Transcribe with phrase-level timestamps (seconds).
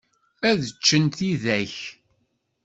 [0.49, 1.75] Ad ččen tidak.